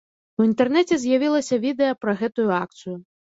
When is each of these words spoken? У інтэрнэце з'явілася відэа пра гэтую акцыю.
У 0.39 0.45
інтэрнэце 0.45 0.97
з'явілася 1.03 1.59
відэа 1.67 1.99
пра 2.05 2.17
гэтую 2.21 2.49
акцыю. 2.63 2.97